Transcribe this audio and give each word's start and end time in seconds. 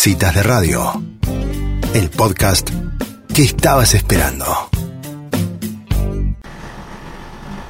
Citas 0.00 0.32
de 0.32 0.44
Radio, 0.44 1.02
el 1.92 2.08
podcast 2.08 2.70
que 3.34 3.42
estabas 3.42 3.94
esperando. 3.94 4.44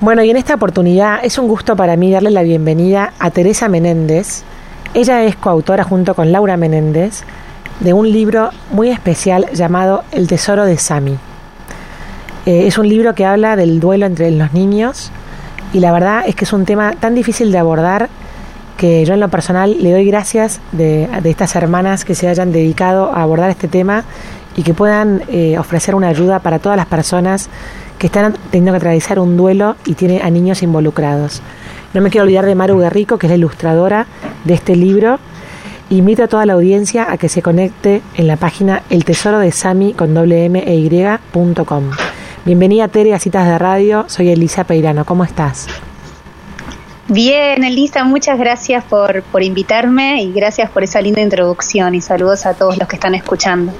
Bueno, 0.00 0.22
y 0.22 0.28
en 0.28 0.36
esta 0.36 0.56
oportunidad 0.56 1.20
es 1.24 1.38
un 1.38 1.48
gusto 1.48 1.74
para 1.74 1.96
mí 1.96 2.12
darle 2.12 2.30
la 2.30 2.42
bienvenida 2.42 3.14
a 3.18 3.30
Teresa 3.30 3.70
Menéndez. 3.70 4.42
Ella 4.92 5.24
es 5.24 5.36
coautora 5.36 5.84
junto 5.84 6.14
con 6.14 6.30
Laura 6.30 6.58
Menéndez 6.58 7.22
de 7.80 7.94
un 7.94 8.12
libro 8.12 8.50
muy 8.72 8.90
especial 8.90 9.46
llamado 9.54 10.04
El 10.12 10.28
Tesoro 10.28 10.66
de 10.66 10.76
Sami. 10.76 11.16
Eh, 12.44 12.66
es 12.66 12.76
un 12.76 12.90
libro 12.90 13.14
que 13.14 13.24
habla 13.24 13.56
del 13.56 13.80
duelo 13.80 14.04
entre 14.04 14.30
los 14.32 14.52
niños 14.52 15.10
y 15.72 15.80
la 15.80 15.92
verdad 15.92 16.24
es 16.26 16.34
que 16.34 16.44
es 16.44 16.52
un 16.52 16.66
tema 16.66 16.92
tan 16.92 17.14
difícil 17.14 17.50
de 17.50 17.56
abordar 17.58 18.10
que 18.78 19.04
yo 19.04 19.12
en 19.12 19.20
lo 19.20 19.28
personal 19.28 19.76
le 19.82 19.92
doy 19.92 20.06
gracias 20.06 20.60
de, 20.72 21.08
estas 21.24 21.54
hermanas 21.56 22.06
que 22.06 22.14
se 22.14 22.28
hayan 22.28 22.52
dedicado 22.52 23.12
a 23.12 23.22
abordar 23.22 23.50
este 23.50 23.68
tema 23.68 24.04
y 24.56 24.62
que 24.62 24.72
puedan 24.72 25.22
eh, 25.28 25.58
ofrecer 25.58 25.94
una 25.94 26.08
ayuda 26.08 26.38
para 26.38 26.60
todas 26.60 26.76
las 26.76 26.86
personas 26.86 27.50
que 27.98 28.06
están 28.06 28.36
teniendo 28.50 28.72
que 28.72 28.76
atravesar 28.76 29.18
un 29.18 29.36
duelo 29.36 29.76
y 29.84 29.94
tiene 29.94 30.22
a 30.22 30.30
niños 30.30 30.62
involucrados. 30.62 31.42
No 31.92 32.00
me 32.00 32.10
quiero 32.10 32.24
olvidar 32.24 32.46
de 32.46 32.54
Maru 32.54 32.78
Guerrico, 32.78 33.18
que 33.18 33.26
es 33.26 33.30
la 33.30 33.36
ilustradora 33.36 34.06
de 34.44 34.54
este 34.54 34.76
libro. 34.76 35.18
Invito 35.90 36.22
a 36.22 36.28
toda 36.28 36.46
la 36.46 36.52
audiencia 36.52 37.10
a 37.10 37.16
que 37.16 37.28
se 37.28 37.42
conecte 37.42 38.00
en 38.14 38.28
la 38.28 38.36
página 38.36 38.82
El 38.90 39.04
Tesoro 39.04 39.40
de 39.40 39.50
Sami 39.50 39.92
con 39.92 40.14
doble 40.14 40.46
e 40.46 40.74
Y.com. 40.76 41.90
Bienvenida 42.44 42.86
Tere 42.86 43.12
a 43.12 43.18
Citas 43.18 43.46
de 43.48 43.58
Radio, 43.58 44.04
soy 44.06 44.30
Elisa 44.30 44.64
Peirano, 44.64 45.04
¿cómo 45.04 45.24
estás? 45.24 45.66
Bien, 47.08 47.64
Elisa, 47.64 48.04
muchas 48.04 48.38
gracias 48.38 48.84
por, 48.84 49.22
por 49.22 49.42
invitarme 49.42 50.22
y 50.22 50.32
gracias 50.32 50.70
por 50.70 50.84
esa 50.84 51.00
linda 51.00 51.22
introducción 51.22 51.94
y 51.94 52.02
saludos 52.02 52.44
a 52.44 52.52
todos 52.52 52.76
los 52.76 52.86
que 52.86 52.96
están 52.96 53.14
escuchando. 53.14 53.72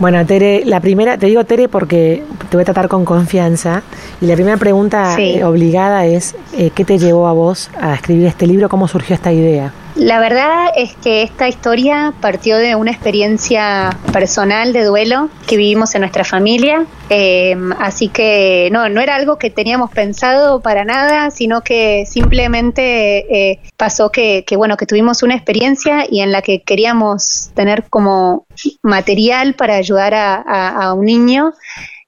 Bueno, 0.00 0.26
Tere, 0.26 0.64
la 0.64 0.80
primera, 0.80 1.16
te 1.16 1.26
digo 1.26 1.44
Tere 1.44 1.68
porque 1.68 2.24
te 2.50 2.56
voy 2.56 2.62
a 2.62 2.64
tratar 2.64 2.88
con 2.88 3.04
confianza. 3.04 3.82
Y 4.20 4.26
la 4.26 4.34
primera 4.34 4.56
pregunta 4.56 5.16
eh, 5.18 5.44
obligada 5.44 6.04
es, 6.04 6.34
eh, 6.58 6.70
¿qué 6.74 6.84
te 6.84 6.98
llevó 6.98 7.28
a 7.28 7.32
vos 7.32 7.70
a 7.80 7.94
escribir 7.94 8.26
este 8.26 8.46
libro? 8.46 8.68
¿Cómo 8.68 8.88
surgió 8.88 9.14
esta 9.14 9.32
idea? 9.32 9.72
La 9.96 10.20
verdad 10.20 10.72
es 10.76 10.94
que 10.94 11.22
esta 11.22 11.48
historia 11.48 12.12
partió 12.20 12.58
de 12.58 12.74
una 12.74 12.90
experiencia 12.90 13.96
personal 14.12 14.74
de 14.74 14.84
duelo 14.84 15.30
que 15.46 15.56
vivimos 15.56 15.94
en 15.94 16.02
nuestra 16.02 16.22
familia. 16.22 16.84
Em, 17.08 17.72
así 17.72 18.08
que 18.08 18.68
no, 18.72 18.90
no 18.90 19.00
era 19.00 19.14
algo 19.14 19.38
que 19.38 19.48
teníamos 19.48 19.90
pensado 19.90 20.60
para 20.60 20.84
nada, 20.84 21.30
sino 21.30 21.62
que 21.62 22.04
simplemente 22.04 23.52
eh, 23.52 23.60
pasó 23.78 24.10
que, 24.10 24.44
bueno, 24.58 24.76
que 24.76 24.84
tuvimos 24.84 25.22
una 25.22 25.34
experiencia 25.34 26.04
y 26.06 26.20
en 26.20 26.30
la 26.30 26.42
que 26.42 26.60
queríamos 26.60 27.50
tener 27.54 27.84
como 27.88 28.44
material 28.82 29.54
para 29.54 29.76
ayudar 29.76 30.12
a 30.14 30.92
un 30.92 31.06
niño 31.06 31.54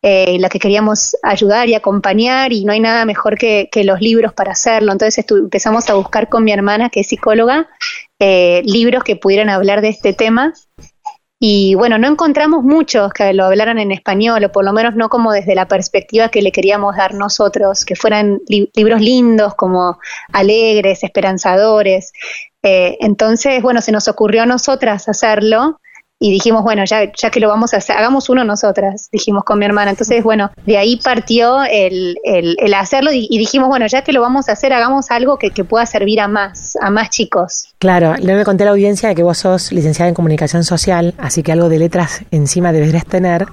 eh, 0.01 0.39
la 0.39 0.49
que 0.49 0.61
queríamos 0.61 1.17
ayudar 1.25 1.69
y 1.69 1.75
acompañar 1.75 2.53
y 2.53 2.65
no 2.65 2.73
hay 2.73 2.79
nada 2.79 3.05
mejor 3.05 3.37
que, 3.37 3.69
los 3.83 4.01
libros 4.01 4.33
para 4.33 4.53
hacerlo. 4.53 4.93
Entonces 4.93 5.25
empezamos 5.29 5.91
a 5.91 5.95
buscar 5.95 6.29
con 6.29 6.45
mi 6.45 6.53
hermana, 6.53 6.89
que 6.89 7.01
es 7.01 7.09
psicóloga, 7.09 7.69
eh, 8.21 8.63
libros 8.65 9.03
que 9.03 9.17
pudieran 9.17 9.51
hablar 9.51 9.81
de 9.81 9.89
este 9.89 10.13
tema. 10.13 10.53
Y 11.41 11.75
bueno, 11.75 11.99
no 11.99 12.09
encontramos 12.09 12.63
muchos 12.65 13.13
que 13.13 13.33
lo 13.33 13.45
hablaran 13.45 13.79
en 13.79 13.91
español, 13.91 14.45
o 14.45 14.53
por 14.53 14.65
lo 14.65 14.73
menos 14.73 14.95
no 14.95 15.09
como 15.09 15.33
desde 15.33 15.55
la 15.55 15.67
perspectiva 15.67 16.29
que 16.29 16.43
le 16.43 16.53
queríamos 16.53 16.97
dar 16.97 17.15
nosotros, 17.15 17.85
que 17.85 17.97
fueran 17.97 18.41
libros 18.49 19.01
lindos, 19.01 19.55
como 19.55 19.99
alegres, 20.33 21.03
esperanzadores. 21.03 22.12
Eh, 22.62 22.99
entonces, 23.01 23.62
bueno, 23.62 23.81
se 23.81 23.93
nos 23.93 24.09
ocurrió 24.09 24.43
a 24.43 24.47
nosotras 24.47 25.09
hacerlo 25.09 25.81
y 26.21 26.33
dijimos, 26.33 26.65
bueno, 26.65 26.85
ya, 26.85 27.13
ya 27.13 27.31
que 27.31 27.39
lo 27.39 27.49
vamos 27.49 27.75
a 27.75 27.77
hacer, 27.77 27.97
hagamos 27.97 28.29
uno 28.29 28.43
nosotras, 28.45 29.09
dijimos 29.13 29.45
con 29.45 29.59
mi 29.59 29.65
hermana. 29.65 29.93
Entonces, 29.93 30.25
bueno, 30.25 30.51
de 30.67 30.77
ahí 30.77 30.97
partió 30.97 31.63
el, 31.63 32.19
el, 32.25 32.75
hacerlo 32.75 33.11
y, 33.13 33.39
dijimos, 33.39 33.69
bueno, 33.69 33.87
ya 33.87 34.03
que 34.03 34.12
lo 34.12 34.21
vamos 34.21 34.49
a 34.49 34.53
hacer, 34.53 34.73
hagamos 34.73 35.11
algo 35.11 35.39
que, 35.39 35.51
pueda 35.65 35.87
servir 35.87 36.21
a 36.21 36.28
más, 36.28 36.77
a 36.81 36.91
más 36.91 37.11
chicos. 37.11 37.75
Claro, 37.78 38.15
le 38.17 38.34
me 38.34 38.45
conté 38.45 38.65
a 38.65 38.67
la 38.67 38.71
audiencia 38.73 39.15
que 39.15 39.23
vos 39.23 39.39
sos 39.39 39.73
licenciada 39.73 40.09
en 40.09 40.15
comunicación 40.15 40.65
social, 40.65 41.15
así 41.19 41.43
que 41.43 41.53
algo 41.53 41.69
de 41.69 41.78
letras 41.78 42.23
encima 42.31 42.73
deberías 42.73 43.05
tener. 43.05 43.47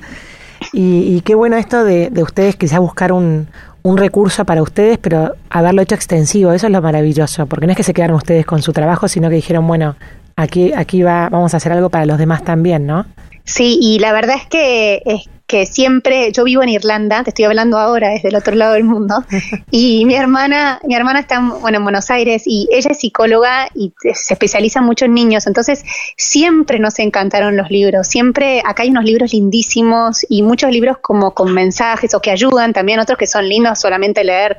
Y, 0.72 1.22
qué 1.22 1.36
bueno 1.36 1.58
esto 1.58 1.84
de, 1.84 2.10
de 2.10 2.24
ustedes 2.24 2.56
quizás 2.56 2.80
buscar 2.80 3.12
un, 3.12 3.48
un 3.84 3.98
recurso 3.98 4.46
para 4.46 4.64
ustedes, 4.64 4.98
pero 4.98 5.36
haberlo 5.52 5.84
hecho 5.84 5.94
extensivo, 5.94 6.52
eso 6.54 6.66
es 6.66 6.74
lo 6.74 6.82
maravilloso, 6.82 7.46
porque 7.46 7.68
no 7.68 7.74
es 7.74 7.78
que 7.78 7.84
se 7.84 7.94
quedaron 7.94 8.18
ustedes 8.18 8.46
con 8.46 8.64
su 8.64 8.74
trabajo, 8.74 9.08
sino 9.08 9.30
que 9.30 9.36
dijeron, 9.36 9.68
bueno, 9.68 9.96
aquí, 10.36 10.74
aquí 10.74 11.04
va, 11.04 11.30
vamos 11.30 11.54
a 11.54 11.58
hacer 11.58 11.72
algo 11.72 11.90
para 11.90 12.06
los 12.06 12.18
demás 12.18 12.44
también, 12.44 12.86
¿no? 12.86 13.06
Sí, 13.44 13.78
y 13.82 14.00
la 14.00 14.12
verdad 14.12 14.38
es 14.38 14.48
que, 14.48 15.02
es 15.06 15.30
que 15.48 15.66
siempre, 15.66 16.32
yo 16.32 16.44
vivo 16.44 16.64
en 16.64 16.70
Irlanda, 16.70 17.24
te 17.24 17.30
estoy 17.30 17.46
hablando 17.46 17.78
ahora 17.78 18.10
desde 18.10 18.30
el 18.30 18.36
otro 18.36 18.56
lado 18.56 18.74
del 18.74 18.84
mundo, 18.84 19.24
y 19.72 20.06
mi 20.06 20.16
hermana, 20.16 20.80
mi 20.84 20.96
hermana 20.96 21.20
está 21.20 21.40
bueno, 21.40 21.78
en 21.78 21.84
Buenos 21.84 22.10
Aires 22.10 22.44
y 22.46 22.68
ella 22.72 22.92
es 22.92 23.00
psicóloga 23.00 23.68
y 23.76 23.94
se 24.14 24.34
especializa 24.34 24.82
mucho 24.82 25.06
en 25.06 25.14
niños, 25.14 25.46
entonces 25.46 25.84
siempre 26.18 26.80
nos 26.80 26.98
encantaron 27.00 27.58
los 27.58 27.70
libros, 27.70 28.08
siempre, 28.08 28.62
acá 28.66 28.84
hay 28.84 28.90
unos 28.90 29.04
libros 29.04 29.34
lindísimos 29.34 30.26
y 30.30 30.42
muchos 30.42 30.72
libros 30.72 30.98
como 31.02 31.34
con 31.34 31.54
mensajes 31.54 32.14
o 32.16 32.22
que 32.22 32.32
ayudan, 32.32 32.74
también 32.74 33.00
otros 33.00 33.18
que 33.18 33.28
son 33.28 33.48
lindos 33.48 33.80
solamente 33.80 34.24
leer, 34.24 34.58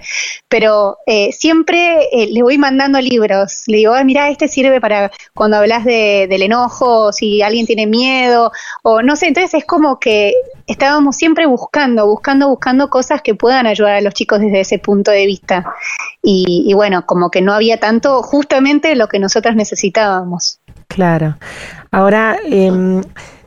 pero 0.49 0.99
eh, 1.07 1.33
siempre 1.33 2.09
eh, 2.13 2.29
le 2.31 2.43
voy 2.43 2.59
mandando 2.59 3.01
libros, 3.01 3.65
le 3.67 3.79
digo, 3.79 3.95
mira, 4.05 4.29
este 4.29 4.47
sirve 4.47 4.81
para 4.81 5.11
cuando 5.35 5.57
hablas 5.57 5.85
de, 5.85 6.27
del 6.29 6.43
enojo, 6.43 7.13
si 7.13 7.43
alguien 7.43 7.67
tiene 7.67 7.87
miedo, 7.87 8.53
o 8.83 9.03
no 9.03 9.17
sé, 9.17 9.27
entonces 9.27 9.55
es 9.55 9.65
como 9.65 9.99
que 9.99 10.35
estábamos 10.77 11.17
siempre 11.17 11.47
buscando, 11.47 12.07
buscando, 12.07 12.49
buscando 12.49 12.91
cosas 12.91 13.23
que 13.23 13.35
puedan 13.35 13.67
ayudar 13.67 13.95
a 13.95 14.01
los 14.03 14.13
chicos 14.13 14.41
desde 14.41 14.61
ese 14.61 14.79
punto 14.79 15.11
de 15.11 15.25
vista. 15.25 15.65
Y, 16.23 16.73
bueno, 16.75 17.07
como 17.07 17.31
que 17.31 17.41
no 17.41 17.55
había 17.55 17.79
tanto 17.79 18.23
justamente 18.23 18.95
lo 18.95 19.09
que 19.09 19.19
nosotras 19.19 19.57
necesitábamos. 19.57 20.61
Claro. 20.89 21.37
Ahora, 21.91 22.37
eh, 22.45 23.01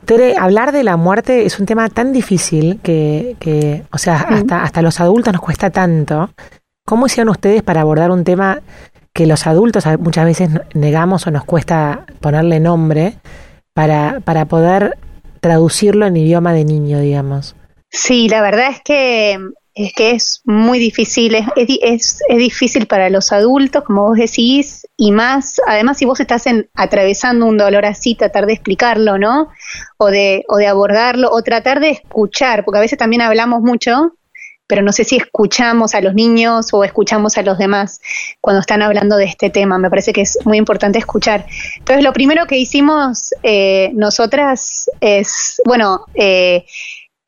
Tere, 0.06 0.38
hablar 0.39 0.72
de 0.72 0.84
la 0.84 0.97
muerte 0.97 1.45
es 1.45 1.59
un 1.59 1.68
tema 1.68 1.88
tan 1.89 2.13
difícil 2.13 2.79
que, 2.81 3.35
que 3.39 3.84
o 3.91 4.00
sea, 4.00 4.22
hasta, 4.22 4.63
hasta 4.63 4.81
los 4.81 5.00
adultos 5.00 5.34
nos 5.34 5.41
cuesta 5.41 5.69
tanto. 5.69 6.31
¿Cómo 6.84 7.06
hicieron 7.06 7.29
ustedes 7.29 7.62
para 7.62 7.81
abordar 7.81 8.09
un 8.09 8.23
tema 8.23 8.62
que 9.13 9.28
los 9.28 9.45
adultos 9.45 9.85
muchas 10.00 10.25
veces 10.25 10.50
negamos 10.73 11.28
o 11.28 11.31
nos 11.31 11.44
cuesta 11.44 12.06
ponerle 12.22 12.59
nombre 12.59 13.19
para, 13.73 14.19
para 14.22 14.45
poder 14.45 14.97
traducirlo 15.39 16.05
en 16.05 16.17
idioma 16.17 16.53
de 16.53 16.66
niño, 16.66 17.00
digamos. 17.00 17.55
Sí, 17.89 18.29
la 18.29 18.41
verdad 18.41 18.69
es 18.72 18.81
que 18.83 19.39
es 19.75 19.94
que 19.94 20.11
es 20.11 20.41
muy 20.44 20.77
difícil, 20.77 21.35
es, 21.35 21.45
es, 21.55 22.22
es, 22.27 22.38
difícil 22.38 22.85
para 22.85 23.09
los 23.09 23.31
adultos, 23.31 23.83
como 23.85 24.09
vos 24.09 24.17
decís, 24.17 24.85
y 24.97 25.11
más, 25.11 25.61
además 25.66 25.97
si 25.97 26.03
vos 26.05 26.19
estás 26.19 26.47
en, 26.47 26.69
atravesando 26.75 27.45
un 27.45 27.57
dolor 27.57 27.85
así, 27.85 28.13
tratar 28.16 28.45
de 28.45 28.53
explicarlo, 28.53 29.17
¿no? 29.17 29.47
O 29.97 30.07
de, 30.07 30.44
o 30.50 30.57
de 30.57 30.67
abordarlo, 30.67 31.29
o 31.31 31.41
tratar 31.44 31.79
de 31.79 31.91
escuchar, 31.91 32.66
porque 32.66 32.79
a 32.79 32.81
veces 32.81 33.00
también 33.00 33.21
hablamos 33.21 33.61
mucho, 33.61 34.16
pero 34.69 34.84
no 34.84 34.91
sé 34.91 35.03
si 35.03 35.16
escuchamos 35.18 35.96
a 35.96 36.02
los 36.02 36.13
niños 36.13 36.68
o 36.74 36.84
escuchamos 36.84 37.40
a 37.40 37.41
los 37.41 37.57
demás 37.57 38.00
cuando 38.40 38.59
están 38.62 38.84
hablando 38.84 39.18
de 39.18 39.25
este 39.25 39.50
tema. 39.50 39.80
Me 39.80 39.90
parece 39.90 40.13
que 40.13 40.22
es 40.22 40.38
muy 40.46 40.57
importante 40.57 41.00
escuchar. 41.00 41.47
Entonces, 41.80 42.03
lo 42.03 42.13
primero 42.13 42.46
que 42.46 42.56
hicimos 42.56 43.34
eh, 43.41 43.90
nosotras 43.96 44.88
es, 45.02 45.59
bueno, 45.66 46.06
eh, 46.13 46.66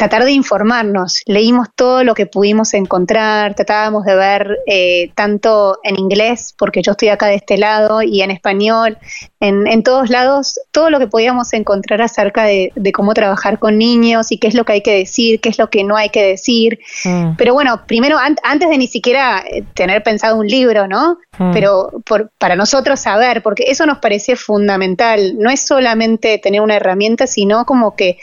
tratar 0.02 0.26
de 0.26 0.32
informarnos. 0.32 1.22
Leímos 1.28 1.68
todo 1.76 2.04
lo 2.04 2.16
que 2.16 2.26
pudimos 2.26 2.74
encontrar, 2.74 3.54
tratábamos 3.54 4.04
de 4.04 4.16
ver 4.16 4.58
eh, 4.66 5.12
tanto 5.14 5.78
en 5.84 6.00
inglés, 6.00 6.56
porque 6.58 6.82
yo 6.82 6.94
estoy 6.94 7.10
acá 7.10 7.28
de 7.28 7.36
este 7.36 7.60
lado, 7.60 8.02
y 8.02 8.24
en 8.24 8.32
español, 8.32 8.98
en, 9.40 9.84
todos 9.84 10.10
lados, 10.10 10.60
todo 10.72 10.90
lo 10.90 10.98
que 10.98 11.06
podíamos 11.06 11.54
encontrar 11.54 12.02
acerca 12.02 12.46
de, 12.46 12.72
cómo 12.96 13.14
trabajar 13.14 13.60
con 13.60 13.78
niños 13.78 14.32
y 14.32 14.40
qué 14.40 14.48
es 14.48 14.56
lo 14.56 14.66
que 14.66 14.74
hay 14.74 14.82
que 14.82 14.98
decir, 14.98 15.40
qué 15.40 15.50
es 15.50 15.60
lo 15.60 15.70
que 15.70 15.84
no 15.84 15.96
hay 15.96 16.10
que 16.10 16.24
decir. 16.24 16.80
Mm. 17.06 17.36
Pero 17.38 17.54
bueno, 17.54 17.84
primero, 17.86 18.18
antes 18.18 18.70
de 18.70 18.78
ni 18.80 18.88
siquiera 18.88 19.44
eh, 19.48 19.64
tener 19.76 20.02
pensado 20.02 20.36
un 20.36 20.48
libro, 20.48 20.88
¿no? 20.88 21.20
Mm. 21.38 21.52
Pero 21.54 21.92
para 22.40 22.56
nosotros 22.56 23.00
saber, 23.00 23.44
porque 23.44 23.66
eso 23.68 23.86
nos 23.86 24.00
parece 24.00 24.36
fundamental. 24.36 25.38
No 25.38 25.52
es 25.52 25.62
solamente 25.62 26.40
tener 26.40 26.62
una 26.62 26.78
herramienta, 26.78 27.28
sino 27.28 27.66
como 27.66 27.96
que 27.96 28.18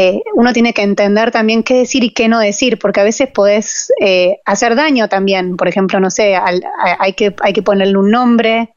eh, 0.00 0.22
uno 0.34 0.52
tiene 0.52 0.72
que 0.72 0.82
entender 0.82 1.32
también 1.32 1.64
qué 1.64 1.74
decir 1.74 2.04
y 2.04 2.10
qué 2.10 2.28
no 2.28 2.38
decir, 2.38 2.78
porque 2.78 3.00
a 3.00 3.02
veces 3.02 3.28
podés 3.34 3.92
eh, 4.00 4.36
hacer 4.44 4.76
daño 4.76 5.08
también. 5.08 5.56
Por 5.56 5.66
ejemplo, 5.66 5.98
no 5.98 6.08
sé, 6.08 6.36
hay, 6.36 7.12
que, 7.14 7.34
hay 7.40 7.52
que 7.52 7.62
ponerle 7.62 7.98
un 7.98 8.12
nombre 8.12 8.76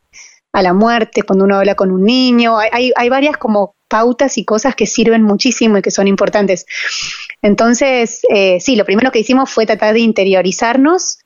a 0.52 0.62
la 0.64 0.74
muerte 0.74 1.22
cuando 1.22 1.46
uno 1.46 1.58
habla 1.58 1.76
con 1.76 1.92
un 1.92 2.06
niño. 2.06 2.58
Hay, 2.58 2.92
hay 2.96 3.10
varias 3.10 3.38
como 3.38 3.76
pautas 3.88 4.40
y 4.40 4.46
cosas 4.46 4.74
que 4.74 4.88
sirven 4.88 5.22
muchísimo 5.22 5.78
y 5.78 5.84
que 5.84 5.92
son 5.92 6.08
importantes. 6.08 6.66
Entonces, 7.44 8.22
eh, 8.34 8.60
sí, 8.60 8.76
lo 8.76 8.86
primero 8.86 9.12
que 9.12 9.20
hicimos 9.20 9.52
fue 9.52 9.68
tratar 9.68 9.94
de 9.94 10.00
interiorizarnos 10.00 11.20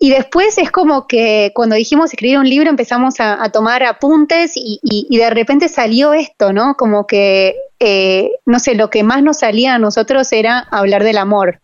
y 0.00 0.10
después 0.10 0.58
es 0.58 0.70
como 0.70 1.08
que 1.08 1.50
cuando 1.54 1.74
dijimos 1.74 2.12
escribir 2.12 2.38
un 2.38 2.48
libro 2.48 2.70
empezamos 2.70 3.16
a, 3.18 3.50
tomar 3.50 3.82
apuntes 3.82 4.52
y, 4.54 4.78
y, 4.82 5.16
de 5.16 5.30
repente 5.30 5.68
salió 5.68 6.14
esto, 6.14 6.52
¿no? 6.52 6.76
Como 6.76 7.06
que, 7.06 7.56
eh, 7.80 8.30
no 8.46 8.60
sé, 8.60 8.76
lo 8.76 8.90
que 8.90 9.02
más 9.02 9.22
nos 9.24 9.38
salía 9.38 9.74
a 9.74 9.78
nosotros 9.78 10.32
era 10.32 10.60
hablar 10.70 11.02
del 11.02 11.18
amor. 11.18 11.60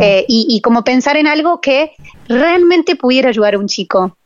Eh, 0.00 0.24
y, 0.28 0.60
como 0.62 0.82
pensar 0.82 1.16
en 1.16 1.26
algo 1.26 1.60
que 1.60 1.92
realmente 2.28 2.96
pudiera 2.96 3.28
ayudar 3.28 3.54
a 3.54 3.58
un 3.58 3.66
chico. 3.66 4.16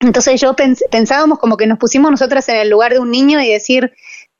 Entonces 0.00 0.40
yo 0.40 0.54
pensábamos 0.90 1.38
como 1.38 1.56
que 1.56 1.66
nos 1.66 1.78
pusimos 1.78 2.10
nosotras 2.10 2.48
en 2.48 2.56
el 2.56 2.68
lugar 2.68 2.92
de 2.92 2.98
un 2.98 3.10
niño 3.10 3.40
y 3.40 3.48
decir, 3.48 3.94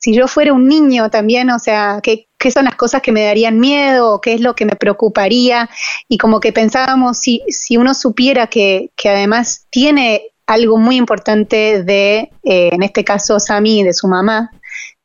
si 0.05 0.13
yo 0.13 0.27
fuera 0.27 0.53
un 0.53 0.67
niño 0.67 1.09
también, 1.09 1.49
o 1.49 1.57
sea, 1.57 1.99
¿qué, 2.03 2.27
qué 2.37 2.51
son 2.51 2.65
las 2.65 2.75
cosas 2.75 3.01
que 3.01 3.11
me 3.11 3.23
darían 3.23 3.59
miedo 3.59 4.21
qué 4.21 4.35
es 4.35 4.39
lo 4.39 4.53
que 4.53 4.63
me 4.63 4.75
preocuparía? 4.75 5.67
Y 6.07 6.19
como 6.19 6.39
que 6.39 6.53
pensábamos, 6.53 7.17
si, 7.17 7.41
si 7.47 7.75
uno 7.75 7.95
supiera 7.95 8.45
que, 8.45 8.91
que 8.95 9.09
además 9.09 9.65
tiene 9.71 10.29
algo 10.45 10.77
muy 10.77 10.97
importante 10.97 11.81
de, 11.81 12.29
eh, 12.43 12.69
en 12.71 12.83
este 12.83 13.03
caso, 13.03 13.39
Sami, 13.39 13.81
de 13.81 13.93
su 13.93 14.07
mamá, 14.07 14.51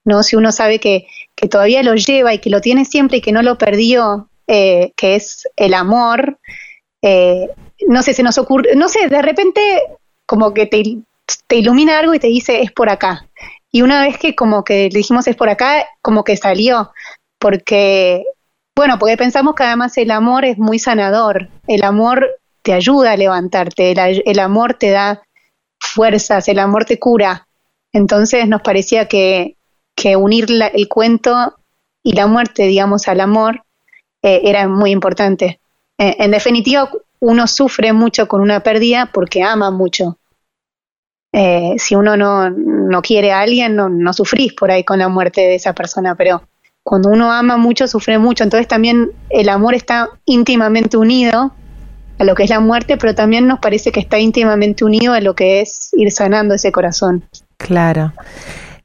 ¿no? 0.05 0.23
Si 0.23 0.37
uno 0.37 0.53
sabe 0.53 0.81
que, 0.81 1.07
que 1.35 1.49
todavía 1.49 1.83
lo 1.83 1.95
lleva 1.95 2.35
y 2.35 2.39
que 2.39 2.51
lo 2.51 2.61
tiene 2.61 2.85
siempre 2.85 3.17
y 3.17 3.21
que 3.23 3.33
no 3.33 3.41
lo 3.41 3.57
perdió, 3.57 4.29
eh, 4.49 4.93
que 4.97 5.15
es 5.15 5.49
el 5.57 5.73
amor, 5.73 6.39
eh, 7.01 7.49
no 7.89 8.03
sé, 8.03 8.13
se 8.13 8.23
nos 8.23 8.37
ocurre, 8.37 8.77
no 8.77 8.91
sé, 8.91 9.09
de 9.09 9.23
repente 9.23 9.63
como 10.27 10.53
que 10.53 10.67
te, 10.67 10.83
te 11.47 11.57
ilumina 11.57 11.99
algo 11.99 12.13
y 12.13 12.19
te 12.19 12.27
dice 12.27 12.61
es 12.61 12.71
por 12.71 12.91
acá. 12.91 13.30
Y 13.73 13.83
una 13.83 14.03
vez 14.03 14.19
que 14.19 14.35
como 14.35 14.65
que 14.65 14.89
le 14.91 14.99
dijimos 14.99 15.27
es 15.27 15.37
por 15.37 15.49
acá, 15.49 15.87
como 16.03 16.25
que 16.25 16.37
salió, 16.37 16.93
porque, 17.39 18.25
bueno, 18.77 18.99
porque 18.99 19.17
pensamos 19.17 19.55
que 19.55 19.63
además 19.63 19.97
el 19.99 20.11
amor 20.11 20.45
es 20.45 20.59
muy 20.59 20.79
sanador, 20.79 21.49
el 21.67 21.85
amor 21.85 22.29
te 22.63 22.73
ayuda 22.73 23.13
a 23.13 23.17
levantarte, 23.17 23.93
el, 24.25 24.39
amor 24.39 24.75
te 24.75 24.91
da 24.91 25.23
fuerzas, 25.79 26.49
el 26.49 26.59
amor 26.59 26.85
te 26.85 26.99
cura. 26.99 27.47
Entonces 27.93 28.47
nos 28.49 28.63
parecía 28.63 29.07
que, 29.09 29.57
que 29.97 30.17
unir 30.17 30.47
el 30.51 30.89
cuento 30.89 31.57
y 32.03 32.13
la 32.13 32.27
muerte, 32.27 32.65
digamos, 32.65 33.09
al 33.09 33.21
amor 33.21 33.65
eh, 34.23 34.43
era 34.45 34.69
muy 34.69 34.91
importante. 34.91 35.61
Eh, 35.99 36.17
en 36.19 36.31
definitiva, 36.31 36.91
uno 37.21 37.47
sufre 37.47 37.93
mucho 37.93 38.29
con 38.29 38.41
una 38.41 38.61
pérdida 38.61 39.11
porque 39.13 39.43
ama 39.43 39.71
mucho. 39.71 40.19
Eh, 41.33 41.75
si 41.79 41.95
uno 41.95 42.17
no, 42.17 42.51
no, 42.51 43.03
quiere 43.03 43.33
a 43.33 43.41
alguien, 43.41 43.77
no, 43.77 43.89
no 43.89 44.13
sufrís 44.13 44.53
por 44.53 44.71
ahí 44.71 44.83
con 44.85 44.99
la 44.99 45.09
muerte 45.09 45.43
de 45.43 45.55
esa 45.55 45.73
persona, 45.75 46.15
pero 46.17 46.43
cuando 46.83 47.11
uno 47.11 47.31
ama 47.31 47.57
mucho, 47.57 47.87
sufre 47.87 48.19
mucho. 48.19 48.43
Entonces 48.43 48.67
también 48.67 49.11
el 49.29 49.49
amor 49.49 49.75
está 49.75 50.09
íntimamente 50.25 50.97
unido 50.97 51.53
a 52.19 52.25
lo 52.25 52.35
que 52.35 52.45
es 52.45 52.51
la 52.51 52.61
muerte, 52.61 52.97
pero 52.97 53.15
también 53.15 53.47
nos 53.47 53.61
parece 53.61 53.93
que 53.93 54.01
está 54.01 54.19
íntimamente 54.19 54.85
unido 54.85 55.15
a 55.15 55.21
lo 55.21 55.35
que 55.35 55.61
es 55.61 55.91
ir 55.93 56.11
sanando 56.11 56.55
ese 56.55 56.73
corazón. 56.73 57.25
Claro. 57.57 58.13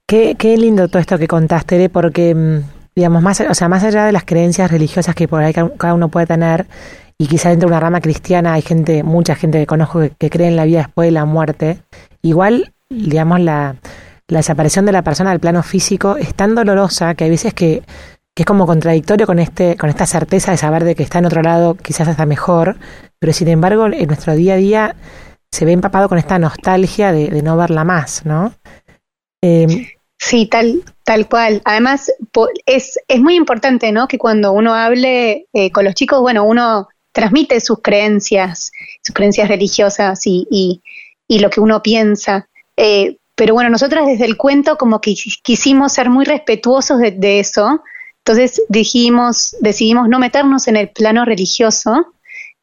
Qué, 0.08 0.36
qué 0.38 0.56
lindo 0.58 0.88
todo 0.88 1.00
esto 1.00 1.18
que 1.18 1.28
contaste, 1.28 1.90
porque, 1.90 2.36
mm, 2.36 2.60
digamos, 2.96 3.24
más, 3.24 3.42
o 3.42 3.54
sea, 3.54 3.68
más 3.68 3.84
allá 3.84 4.06
de 4.06 4.12
las 4.12 4.24
creencias 4.24 4.72
religiosas 4.72 5.16
que 5.16 5.28
por 5.28 5.44
ahí 5.44 5.54
cada 5.54 5.94
uno 5.94 6.10
puede 6.10 6.28
tener, 6.28 6.68
y 7.18 7.28
quizás 7.28 7.52
dentro 7.52 7.68
de 7.68 7.74
una 7.74 7.80
rama 7.80 8.02
cristiana 8.02 8.54
hay 8.54 8.62
gente, 8.62 9.04
mucha 9.04 9.36
gente 9.36 9.60
que 9.60 9.66
conozco 9.66 10.02
que, 10.18 10.30
cree 10.30 10.48
en 10.48 10.56
la 10.56 10.66
vida 10.66 10.80
después 10.80 11.08
de 11.08 11.12
la 11.12 11.26
muerte, 11.26 11.80
igual, 12.26 12.74
digamos, 12.90 13.40
la, 13.40 13.76
la 14.28 14.40
desaparición 14.40 14.86
de 14.86 14.92
la 14.92 15.04
persona 15.04 15.32
del 15.32 15.40
plano 15.40 15.64
físico 15.64 16.18
es 16.18 16.34
tan 16.34 16.56
dolorosa 16.56 17.16
que 17.16 17.26
hay 17.26 17.30
veces 17.30 17.54
que, 17.54 17.84
que, 18.34 18.44
es 18.44 18.46
como 18.46 18.66
contradictorio 18.66 19.28
con 19.28 19.40
este, 19.40 19.78
con 19.78 19.90
esta 19.90 20.06
certeza 20.06 20.52
de 20.52 20.58
saber 20.58 20.84
de 20.84 20.96
que 20.96 21.04
está 21.04 21.20
en 21.20 21.26
otro 21.26 21.42
lado, 21.42 21.76
quizás 21.76 22.08
hasta 22.08 22.26
mejor, 22.26 22.78
pero 23.20 23.34
sin 23.34 23.48
embargo, 23.48 23.88
en 23.88 24.08
nuestro 24.08 24.36
día 24.36 24.56
a 24.56 24.58
día 24.58 24.96
se 25.52 25.66
ve 25.66 25.72
empapado 25.72 26.10
con 26.10 26.18
esta 26.18 26.40
nostalgia 26.40 27.12
de, 27.12 27.42
no 27.42 27.56
verla 27.56 27.84
más, 27.84 28.26
¿no? 28.26 28.54
Eh, 29.42 29.88
sí, 30.18 30.48
tal, 30.48 30.84
tal 31.04 31.30
cual. 31.30 31.62
Además, 31.64 32.12
es, 32.66 33.00
es 33.08 33.20
muy 33.22 33.36
importante, 33.36 33.92
¿no? 33.92 34.08
Que 34.08 34.18
cuando 34.18 34.52
uno 34.52 34.74
hable 34.74 35.48
eh, 35.54 35.72
con 35.72 35.86
los 35.86 35.94
chicos, 35.94 36.20
bueno, 36.20 36.44
uno 36.44 36.90
transmite 37.14 37.62
sus 37.62 37.80
creencias, 37.82 38.72
sus 39.02 39.16
creencias 39.16 39.48
religiosas 39.48 40.28
y, 40.28 40.46
y, 40.52 40.82
lo 41.28 41.50
que 41.50 41.60
uno 41.60 41.82
piensa. 41.82 42.48
Eh, 42.78 43.18
pero 43.36 43.54
bueno, 43.54 43.70
nosotras 43.70 44.06
desde 44.06 44.26
el 44.26 44.38
cuento 44.38 44.78
como 44.78 45.02
que 45.02 45.14
quisimos 45.44 45.94
ser 45.94 46.10
muy 46.10 46.26
respetuosos 46.26 47.00
de, 47.00 47.40
eso, 47.40 47.82
entonces 48.20 48.62
dijimos, 48.70 49.56
decidimos 49.60 50.08
no 50.08 50.20
meternos 50.20 50.68
en 50.68 50.78
el 50.78 50.90
plano 50.90 51.26
religioso. 51.26 52.14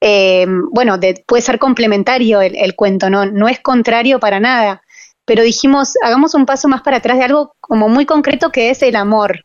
Eh, 0.01 0.47
bueno, 0.71 0.99
puede 1.27 1.43
ser 1.43 1.59
complementario 1.59 2.41
el, 2.41 2.75
cuento, 2.75 3.11
¿no? 3.11 3.27
no 3.27 3.49
es 3.49 3.61
contrario 3.61 4.19
para 4.19 4.41
nada, 4.41 4.83
pero 5.25 5.43
dijimos, 5.43 5.95
hagamos 6.03 6.35
un 6.35 6.47
paso 6.47 6.69
más 6.69 6.83
para 6.83 6.97
atrás 6.97 7.19
de 7.19 7.25
algo 7.25 7.55
como 7.61 7.89
muy 7.89 8.07
concreto 8.07 8.51
que 8.51 8.71
es 8.71 8.83
el 8.83 8.97
amor. 8.97 9.45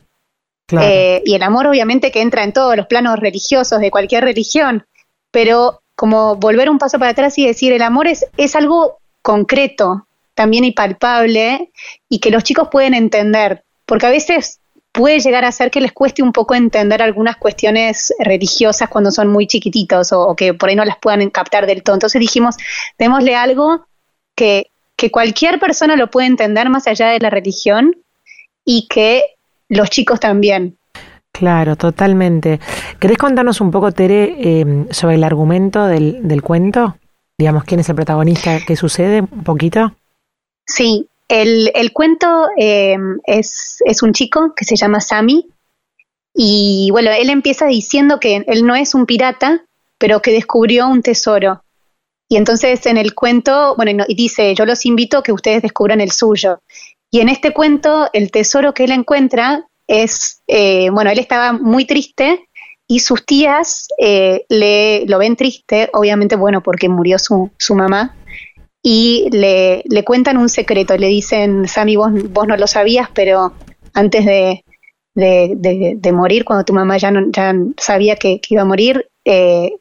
Eh, 0.70 1.22
y 1.24 1.34
el 1.34 1.42
amor 1.42 1.66
obviamente 1.66 2.10
que 2.10 2.20
entra 2.20 2.44
en 2.44 2.52
todos 2.52 2.76
los 2.76 2.86
planos 2.86 3.18
religiosos 3.18 3.80
de 3.80 3.90
cualquier 3.90 4.24
religión 4.24 4.84
pero 5.30 5.82
como 5.94 6.36
volver 6.36 6.70
un 6.70 6.78
paso 6.78 6.98
para 6.98 7.10
atrás 7.10 7.38
y 7.38 7.46
decir, 7.46 7.72
el 7.72 7.82
amor 7.82 8.06
es, 8.06 8.26
es 8.36 8.54
algo 8.54 8.97
concreto 9.28 10.06
también 10.32 10.64
y 10.64 10.72
palpable 10.72 11.70
y 12.08 12.18
que 12.18 12.30
los 12.30 12.44
chicos 12.44 12.68
pueden 12.72 12.94
entender, 12.94 13.62
porque 13.84 14.06
a 14.06 14.10
veces 14.10 14.60
puede 14.90 15.20
llegar 15.20 15.44
a 15.44 15.52
ser 15.52 15.70
que 15.70 15.82
les 15.82 15.92
cueste 15.92 16.22
un 16.22 16.32
poco 16.32 16.54
entender 16.54 17.02
algunas 17.02 17.36
cuestiones 17.36 18.14
religiosas 18.20 18.88
cuando 18.88 19.10
son 19.10 19.28
muy 19.28 19.46
chiquititos 19.46 20.12
o, 20.12 20.34
que 20.34 20.54
por 20.54 20.70
ahí 20.70 20.76
no 20.76 20.84
las 20.86 20.96
puedan 20.96 21.28
captar 21.28 21.66
del 21.66 21.82
todo. 21.82 21.94
Entonces 21.96 22.18
dijimos, 22.18 22.56
démosle 22.98 23.36
algo 23.36 23.84
que, 24.34 24.70
que 24.96 25.10
cualquier 25.10 25.60
persona 25.60 25.94
lo 25.94 26.10
puede 26.10 26.26
entender 26.26 26.70
más 26.70 26.86
allá 26.86 27.08
de 27.08 27.18
la 27.18 27.28
religión 27.28 27.96
y 28.64 28.86
que 28.88 29.24
los 29.68 29.90
chicos 29.90 30.20
también. 30.20 30.78
Claro, 31.32 31.76
totalmente. 31.76 32.60
¿Querés 32.98 33.18
contarnos 33.18 33.60
un 33.60 33.70
poco, 33.70 33.92
Tere, 33.92 34.60
em, 34.60 34.88
sobre 34.90 35.16
el 35.16 35.24
argumento 35.24 35.84
del, 35.86 36.26
del 36.26 36.40
cuento? 36.40 36.96
Digamos, 37.38 37.64
¿quién 37.64 37.80
es 37.80 37.88
el 37.88 37.94
protagonista? 37.94 38.58
¿Qué 38.66 38.74
sucede? 38.74 39.20
¿Un 39.20 39.44
poquito? 39.44 39.94
Sí, 40.66 41.08
el, 41.28 41.70
el 41.74 41.92
cuento 41.92 42.48
em, 42.56 43.18
es, 43.24 43.78
es 43.84 44.02
un 44.02 44.12
chico 44.12 44.54
que 44.56 44.64
se 44.64 44.76
llama 44.76 45.00
Sammy 45.00 45.46
y 46.34 46.88
bueno, 46.90 47.10
él 47.10 47.30
empieza 47.30 47.66
diciendo 47.66 48.20
que 48.20 48.44
él 48.46 48.66
no 48.66 48.74
es 48.74 48.94
un 48.94 49.06
pirata, 49.06 49.64
pero 49.98 50.20
que 50.20 50.32
descubrió 50.32 50.88
un 50.88 51.02
tesoro. 51.02 51.62
Y 52.28 52.36
entonces 52.36 52.86
en 52.86 52.96
el 52.96 53.14
cuento, 53.14 53.74
bueno, 53.76 54.04
dice, 54.08 54.54
yo 54.54 54.66
los 54.66 54.84
invito 54.84 55.18
a 55.18 55.22
que 55.22 55.32
ustedes 55.32 55.62
descubran 55.62 56.00
el 56.00 56.12
suyo. 56.12 56.60
Y 57.10 57.20
en 57.20 57.28
este 57.28 57.52
cuento, 57.52 58.08
el 58.12 58.30
tesoro 58.30 58.74
que 58.74 58.84
él 58.84 58.92
encuentra 58.92 59.66
es, 59.86 60.42
eh, 60.46 60.90
bueno, 60.90 61.10
él 61.10 61.18
estaba 61.18 61.52
muy 61.52 61.86
triste 61.86 62.47
y 62.88 63.00
sus 63.00 63.24
tías 63.24 63.86
eh, 63.98 64.46
le, 64.48 65.04
lo 65.06 65.18
ven 65.18 65.36
triste, 65.36 65.90
obviamente, 65.92 66.34
bueno, 66.36 66.62
porque 66.62 66.88
murió 66.88 67.18
su, 67.18 67.50
su 67.58 67.74
mamá, 67.74 68.16
y 68.82 69.28
le, 69.30 69.82
le, 69.84 70.04
cuentan 70.04 70.38
un 70.38 70.48
secreto, 70.48 70.96
le 70.96 71.08
dicen, 71.08 71.68
Sammy, 71.68 71.96
vos, 71.96 72.10
vos 72.30 72.48
no 72.48 72.56
lo 72.56 72.66
sabías, 72.66 73.10
pero 73.12 73.52
antes 73.92 74.24
de, 74.24 74.64
de, 75.14 76.12
morir, 76.12 76.44
cuando 76.44 76.64
tu 76.64 76.72
mamá 76.72 76.96
ya, 76.96 77.10
no, 77.10 77.30
ya 77.30 77.54
sabía 77.76 78.16
que, 78.16 78.40
iba 78.48 78.62
a 78.62 78.66
morir, 78.66 79.08
eh, 79.24 79.72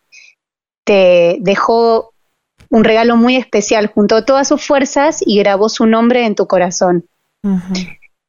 te 0.84 1.38
dejó 1.40 2.14
un 2.70 2.84
regalo 2.84 3.16
muy 3.16 3.36
especial, 3.36 3.88
juntó 3.88 4.26
todas 4.26 4.48
sus 4.48 4.66
fuerzas 4.66 5.24
y 5.26 5.40
grabó 5.40 5.70
su 5.70 5.86
nombre 5.86 6.26
en 6.26 6.36
tu 6.36 6.48
corazón. 6.48 7.06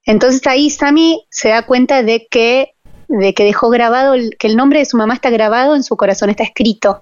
Entonces 0.05 0.47
ahí 0.47 0.71
Sammy 0.71 1.25
se 1.31 1.49
da 1.49 1.67
cuenta 1.67 2.03
de 2.03 2.27
que, 2.31 2.75
de 3.09 3.35
que 3.35 3.45
dejó 3.45 3.71
grabado, 3.71 4.15
que 4.39 4.47
el 4.47 4.57
nombre 4.57 4.79
de 4.79 4.85
su 4.85 4.97
mamá 4.97 5.15
está 5.15 5.31
grabado 5.31 5.75
en 5.75 5.83
su 5.83 5.97
corazón, 5.97 6.31
está 6.31 6.45
escrito. 6.45 7.01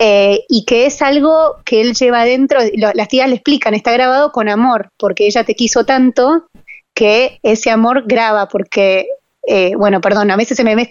Eh, 0.00 0.44
y 0.48 0.64
que 0.64 0.86
es 0.86 1.02
algo 1.02 1.56
que 1.64 1.80
él 1.80 1.94
lleva 1.94 2.20
adentro, 2.20 2.60
las 2.94 3.08
tías 3.08 3.28
le 3.28 3.34
explican, 3.34 3.74
está 3.74 3.92
grabado 3.92 4.30
con 4.30 4.48
amor, 4.48 4.90
porque 4.96 5.26
ella 5.26 5.44
te 5.44 5.54
quiso 5.54 5.84
tanto 5.84 6.48
que 6.94 7.40
ese 7.42 7.70
amor 7.70 8.04
graba, 8.06 8.48
porque, 8.48 9.08
eh, 9.46 9.74
bueno, 9.76 10.00
perdón, 10.00 10.30
a 10.30 10.36
veces 10.36 10.56
se 10.56 10.64
me 10.64 10.88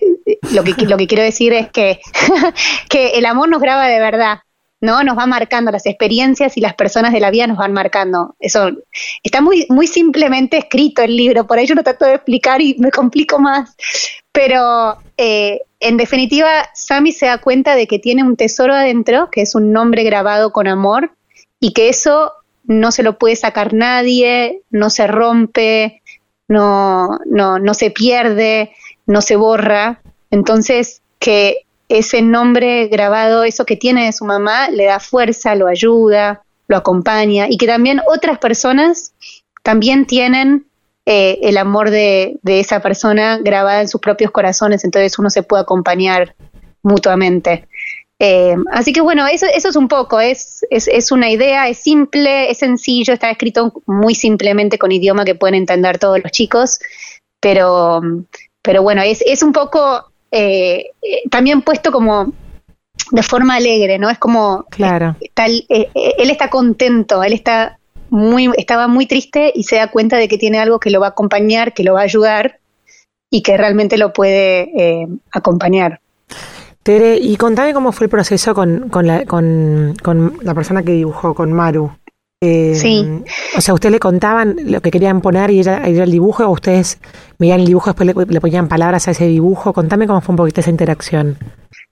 lo 0.52 0.64
que, 0.64 0.86
lo 0.86 0.98
que 0.98 1.08
quiero 1.08 1.24
decir 1.24 1.54
es 1.54 1.70
que, 1.70 2.00
que 2.90 3.12
el 3.12 3.26
amor 3.26 3.48
nos 3.50 3.62
graba 3.62 3.88
de 3.88 4.00
verdad, 4.00 4.40
¿no? 4.82 5.04
Nos 5.04 5.18
va 5.18 5.26
marcando, 5.26 5.72
las 5.72 5.86
experiencias 5.86 6.58
y 6.58 6.62
las 6.62 6.76
personas 6.76 7.14
de 7.14 7.20
la 7.20 7.32
vida 7.32 7.48
nos 7.48 7.58
van 7.58 7.74
marcando. 7.74 8.36
Eso 8.40 8.72
está 9.24 9.42
muy, 9.42 9.66
muy 9.70 9.88
simplemente 9.88 10.58
escrito 10.58 11.02
el 11.02 11.16
libro, 11.16 11.48
por 11.48 11.60
ello 11.60 11.76
lo 11.76 11.84
trato 11.84 12.06
de 12.06 12.16
explicar 12.16 12.62
y 12.62 12.76
me 12.80 12.92
complico 12.92 13.40
más. 13.40 13.76
Pero 14.38 15.00
eh, 15.18 15.62
en 15.80 15.98
definitiva, 15.98 16.70
Sammy 16.76 17.12
se 17.12 17.26
da 17.26 17.40
cuenta 17.40 17.76
de 17.76 17.88
que 17.88 17.98
tiene 17.98 18.24
un 18.24 18.36
tesoro 18.36 18.76
adentro, 18.76 19.32
que 19.32 19.42
es 19.42 19.56
un 19.56 19.74
nombre 19.74 20.04
grabado 20.04 20.52
con 20.52 20.68
amor, 20.68 21.10
y 21.60 21.74
que 21.74 21.90
eso 21.90 22.34
no 22.64 22.92
se 22.92 23.02
lo 23.02 23.18
puede 23.18 23.36
sacar 23.36 23.74
nadie, 23.74 24.62
no 24.70 24.92
se 24.92 25.08
rompe, 25.08 26.04
no, 26.48 27.18
no, 27.26 27.58
no 27.58 27.74
se 27.74 27.90
pierde, 27.90 28.74
no 29.08 29.22
se 29.24 29.38
borra. 29.38 30.02
Entonces, 30.30 31.02
que 31.18 31.64
ese 31.90 32.22
nombre 32.22 32.90
grabado, 32.90 33.44
eso 33.44 33.66
que 33.66 33.76
tiene 33.76 34.06
de 34.06 34.12
su 34.12 34.24
mamá, 34.24 34.70
le 34.70 34.86
da 34.86 35.00
fuerza, 35.00 35.56
lo 35.56 35.66
ayuda, 35.66 36.44
lo 36.68 36.78
acompaña 36.78 37.48
y 37.50 37.58
que 37.58 37.66
también 37.66 38.02
otras 38.08 38.38
personas 38.38 39.14
también 39.64 40.06
tienen 40.06 40.68
eh, 41.10 41.40
el 41.48 41.56
amor 41.56 41.90
de, 41.90 42.38
esa 42.44 42.82
persona 42.82 43.38
grabada 43.38 43.80
en 43.80 43.88
sus 43.88 44.02
propios 44.02 44.30
corazones, 44.30 44.84
entonces 44.84 45.18
uno 45.18 45.30
se 45.30 45.42
puede 45.42 45.64
acompañar 45.64 46.36
mutuamente. 46.84 47.66
Eh, 48.20 48.58
así 48.74 48.92
que 48.92 49.00
bueno, 49.00 49.26
eso, 49.26 49.46
eso 49.56 49.70
es 49.70 49.78
un 49.78 49.88
poco, 49.88 50.20
es, 50.20 50.66
es, 50.70 50.90
es, 50.90 51.14
una 51.14 51.30
idea, 51.30 51.70
es 51.70 51.78
simple, 51.78 52.52
es 52.52 52.58
sencillo, 52.58 53.14
está 53.14 53.32
escrito 53.32 53.72
muy 53.86 54.16
simplemente 54.16 54.78
con 54.78 54.92
idioma 54.92 55.24
que 55.24 55.34
pueden 55.34 55.56
entender 55.56 55.98
todos 55.98 56.22
los 56.22 56.30
chicos, 56.34 56.78
pero, 57.40 58.02
pero 58.62 58.84
bueno, 58.84 59.02
es, 59.02 59.24
es 59.26 59.44
un 59.44 59.54
poco 59.54 60.12
eh, 60.32 60.92
también 61.32 61.62
puesto 61.62 61.94
como 61.94 62.34
de 63.12 63.24
forma 63.24 63.56
alegre, 63.56 63.98
¿no? 63.98 64.10
Es 64.10 64.18
como, 64.18 64.66
claro. 64.72 65.16
él 65.22 66.30
está 66.30 66.50
contento, 66.50 67.24
él 67.24 67.32
está 67.32 67.77
muy, 68.10 68.52
estaba 68.58 68.88
muy 68.88 69.06
triste 69.06 69.52
y 69.54 69.64
se 69.64 69.78
da 69.78 69.92
cuenta 69.92 70.18
de 70.18 70.28
que 70.28 70.38
tiene 70.38 70.60
algo 70.60 70.80
que 70.80 70.90
lo 70.90 71.00
va 71.00 71.08
a 71.08 71.10
acompañar, 71.10 71.74
que 71.74 71.84
lo 71.84 71.94
va 71.94 72.02
a 72.02 72.04
ayudar 72.04 72.60
y 73.30 73.42
que 73.42 73.58
realmente 73.58 73.98
lo 73.98 74.14
puede 74.14 74.70
eh, 74.78 75.08
acompañar. 75.32 76.00
Tere, 76.84 77.18
y 77.18 77.36
contame 77.36 77.74
cómo 77.74 77.92
fue 77.92 78.06
el 78.06 78.10
proceso 78.10 78.56
con, 78.56 78.90
con, 78.90 79.08
la, 79.08 79.26
con, 79.26 79.96
la 80.42 80.54
persona 80.54 80.84
que 80.84 80.94
dibujó, 80.94 81.36
con 81.36 81.52
Maru. 81.52 81.92
Eh, 82.40 82.76
sí. 82.76 83.06
O 83.58 83.62
sea, 83.62 83.74
¿ustedes 83.74 83.92
le 83.92 84.00
contaban 84.00 84.56
lo 84.64 84.80
que 84.80 84.92
querían 84.92 85.22
poner 85.22 85.50
y 85.50 85.60
era, 85.60 85.86
el 85.86 86.12
dibujo 86.12 86.46
o 86.46 86.52
ustedes 86.52 87.00
veían 87.40 87.60
el 87.60 87.66
dibujo 87.66 87.90
y 87.90 88.06
después 88.06 88.28
le, 88.30 88.40
ponían 88.40 88.70
palabras 88.70 89.08
a 89.08 89.12
ese 89.12 89.26
dibujo? 89.26 89.74
Contame 89.74 90.08
cómo 90.08 90.22
fue 90.22 90.34
un 90.34 90.38
poquito 90.38 90.62
esa 90.62 90.70
interacción. 90.70 91.38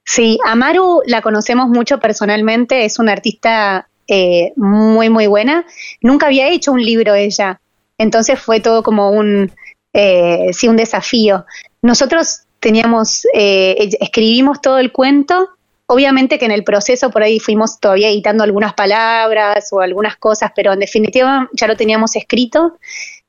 Sí, 0.05 0.37
a 0.45 0.55
Maru 0.55 1.01
la 1.07 1.21
conocemos 1.21 1.67
mucho 1.67 1.99
personalmente, 1.99 2.85
es 2.85 2.99
una 2.99 3.11
artista 3.11 3.89
eh, 4.07 4.53
muy, 4.55 5.09
muy 5.09 5.27
buena. 5.27 5.65
Nunca 6.01 6.27
había 6.27 6.49
hecho 6.49 6.71
un 6.71 6.83
libro 6.83 7.15
ella, 7.15 7.59
entonces 7.97 8.39
fue 8.39 8.59
todo 8.59 8.83
como 8.83 9.09
un, 9.09 9.51
eh, 9.93 10.49
sí, 10.53 10.67
un 10.67 10.75
desafío. 10.75 11.45
Nosotros 11.81 12.41
teníamos, 12.59 13.25
eh, 13.33 13.89
escribimos 13.99 14.61
todo 14.61 14.77
el 14.77 14.91
cuento, 14.91 15.49
obviamente 15.87 16.37
que 16.37 16.45
en 16.45 16.51
el 16.51 16.63
proceso 16.63 17.09
por 17.09 17.23
ahí 17.23 17.39
fuimos 17.39 17.79
todavía 17.79 18.09
editando 18.09 18.43
algunas 18.43 18.73
palabras 18.73 19.69
o 19.71 19.81
algunas 19.81 20.17
cosas, 20.17 20.51
pero 20.55 20.73
en 20.73 20.79
definitiva 20.79 21.49
ya 21.53 21.67
lo 21.67 21.75
teníamos 21.75 22.15
escrito 22.15 22.77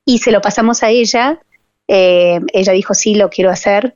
y 0.04 0.18
se 0.18 0.30
lo 0.30 0.40
pasamos 0.42 0.82
a 0.82 0.90
ella. 0.90 1.40
ella 1.88 2.72
dijo, 2.72 2.92
sí, 2.92 3.14
lo 3.14 3.30
quiero 3.30 3.50
hacer. 3.50 3.94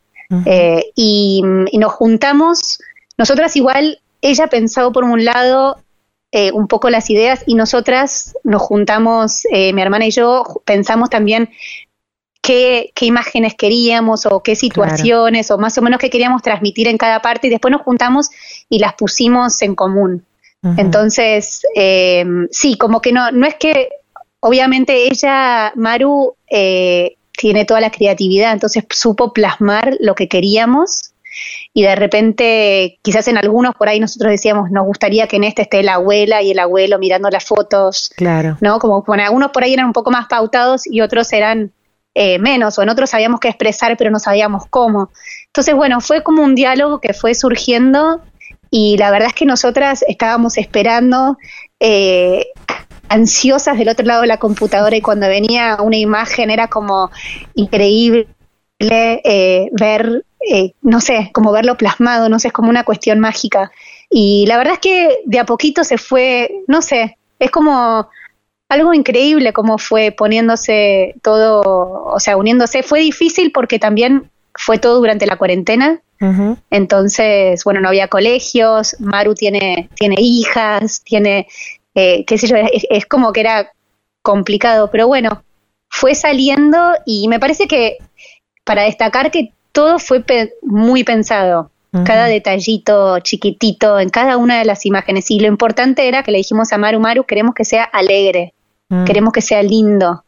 y, 0.95 1.43
y, 1.73 1.79
nos 1.79 1.93
juntamos, 1.93 2.81
nosotras 3.19 3.57
igual, 3.57 4.01
ella 4.23 4.47
pensado 4.47 4.93
por 4.93 5.05
un 5.05 5.25
lado 5.25 5.79
eh, 6.33 6.53
un 6.53 6.69
poco 6.69 6.91
las 6.91 7.11
ideas 7.11 7.43
y 7.47 7.57
nosotras 7.57 8.35
nos 8.45 8.63
juntamos, 8.63 9.43
eh, 9.51 9.73
mi 9.73 9.83
hermana 9.83 10.07
y 10.07 10.13
yo, 10.13 10.45
pensamos 10.65 11.11
también 11.11 11.51
qué, 12.41 12.93
qué 12.95 13.07
imágenes 13.07 13.55
queríamos 13.55 14.27
o 14.27 14.41
qué 14.41 14.55
situaciones 14.55 15.51
o 15.51 15.59
más 15.59 15.77
o 15.77 15.83
menos 15.83 15.99
qué 15.99 16.09
queríamos 16.09 16.43
transmitir 16.43 16.87
en 16.87 16.99
cada 16.99 17.21
parte 17.21 17.49
y 17.49 17.51
después 17.51 17.73
nos 17.73 17.83
juntamos 17.83 18.31
y 18.69 18.79
las 18.79 18.95
pusimos 18.95 19.61
en 19.63 19.75
común. 19.75 20.25
Entonces, 20.77 21.63
eh, 21.75 22.25
sí, 22.51 22.77
como 22.77 23.01
que 23.01 23.13
no, 23.13 23.33
no 23.33 23.47
es 23.47 23.55
que, 23.55 23.89
obviamente 24.41 25.09
ella, 25.11 25.73
Maru, 25.75 26.37
tiene 26.47 27.65
toda 27.65 27.81
la 27.81 27.91
creatividad, 27.91 28.53
entonces 28.53 28.85
supo 28.91 29.33
plasmar 29.33 29.97
lo 30.01 30.15
que 30.15 30.29
queríamos 30.29 31.15
y 31.73 31.83
de 31.83 31.95
repente 31.95 32.99
quizás 33.03 33.29
en 33.29 33.39
algunos 33.39 33.75
por 33.77 33.89
ahí 33.89 34.01
nosotros 34.01 34.31
decíamos 34.31 34.71
nos 34.71 34.85
gustaría 34.87 35.29
que 35.29 35.37
en 35.37 35.45
este 35.45 35.63
esté 35.63 35.83
la 35.83 35.95
abuela 35.95 36.43
y 36.43 36.51
el 36.51 36.59
abuelo 36.59 36.99
mirando 36.99 37.31
las 37.31 37.45
fotos, 37.45 38.11
claro. 38.17 38.57
¿no? 38.61 38.79
Como 38.79 39.03
bueno, 39.03 39.23
algunos 39.23 39.51
por 39.53 39.63
ahí 39.63 39.75
eran 39.75 39.87
un 39.87 39.93
poco 39.93 40.11
más 40.11 40.27
pautados 40.27 40.83
y 40.87 41.01
otros 41.01 41.33
eran 41.33 41.73
eh, 42.15 42.41
menos 42.41 42.77
o 42.79 42.83
en 42.83 42.89
otros 42.89 43.11
sabíamos 43.11 43.39
qué 43.39 43.49
expresar 43.49 43.97
pero 43.97 44.11
no 44.11 44.19
sabíamos 44.19 44.65
cómo. 44.69 45.11
Entonces 45.47 45.75
bueno, 45.75 46.01
fue 46.01 46.23
como 46.25 46.43
un 46.43 46.55
diálogo 46.55 47.01
que 47.01 47.15
fue 47.15 47.35
surgiendo 47.35 48.21
y 48.71 48.97
la 48.99 49.11
verdad 49.11 49.29
es 49.29 49.35
que 49.35 49.47
nosotras 49.47 50.05
estábamos 50.09 50.59
esperando 50.59 51.39
eh, 51.79 52.47
ansiosas 53.09 53.79
del 53.79 53.89
otro 53.89 54.07
lado 54.07 54.23
de 54.23 54.27
la 54.27 54.39
computadora 54.39 54.97
y 54.97 55.01
cuando 55.01 55.29
venía 55.29 55.79
una 55.81 55.97
imagen 55.97 56.51
era 56.51 56.67
como 56.67 57.11
increíble 57.55 58.27
eh, 58.81 59.69
ver 59.73 60.25
eh, 60.41 60.73
no 60.83 61.01
sé, 61.01 61.31
como 61.33 61.53
verlo 61.53 61.77
plasmado, 61.77 62.29
no 62.29 62.39
sé, 62.39 62.49
es 62.49 62.55
como 62.55 62.71
una 62.71 62.85
cuestión 62.85 63.21
mágica. 63.21 63.71
Y 64.09 64.47
la 64.47 64.57
verdad 64.59 64.75
es 64.75 64.81
que 64.81 65.19
de 65.25 65.39
a 65.39 65.45
poquito 65.45 65.85
se 65.85 65.99
fue, 65.99 66.63
no 66.67 66.83
sé, 66.83 67.19
es 67.39 67.51
como 67.51 68.09
algo 68.69 68.95
increíble 68.95 69.53
como 69.53 69.79
fue 69.79 70.13
poniéndose 70.13 71.17
todo, 71.23 72.05
o 72.05 72.21
sea, 72.21 72.37
uniéndose. 72.37 72.83
Fue 72.83 73.01
difícil 73.01 73.53
porque 73.53 73.79
también 73.79 74.31
fue 74.55 74.79
todo 74.79 74.99
durante 74.99 75.27
la 75.27 75.37
cuarentena. 75.37 76.01
Entonces, 76.71 77.65
bueno, 77.65 77.81
no 77.81 77.89
había 77.89 78.09
colegios, 78.09 78.95
Maru 79.01 79.35
tiene, 79.35 79.89
tiene 79.95 80.17
hijas, 80.19 81.03
tiene, 81.03 81.49
eh, 81.95 82.27
qué 82.27 82.37
sé 82.37 82.47
yo, 82.47 82.57
es 82.91 83.07
como 83.07 83.33
que 83.33 83.41
era 83.41 83.73
complicado, 84.21 84.91
pero 84.91 85.07
bueno, 85.07 85.43
fue 85.89 86.15
saliendo 86.15 86.93
y 87.07 87.27
me 87.29 87.41
parece 87.41 87.67
que 87.67 87.97
para 88.65 88.83
destacar 88.83 89.31
que 89.31 89.55
todo 89.73 89.99
fue 89.99 90.25
muy 90.63 91.05
pensado, 91.05 91.71
cada 92.05 92.27
detallito 92.27 93.19
chiquitito 93.19 93.99
en 93.99 94.11
cada 94.11 94.37
una 94.37 94.59
de 94.59 94.65
las 94.65 94.87
imágenes. 94.87 95.31
Y 95.31 95.41
lo 95.41 95.49
importante 95.49 96.07
era 96.07 96.23
que 96.23 96.31
le 96.31 96.39
dijimos 96.39 96.73
a 96.73 96.79
Maru, 96.79 97.01
Maru, 97.01 97.25
queremos 97.25 97.55
que 97.55 97.65
sea 97.65 97.85
alegre, 97.85 98.55
mm. 98.89 99.05
queremos 99.05 99.33
que 99.33 99.41
sea 99.41 99.63
lindo, 99.63 100.25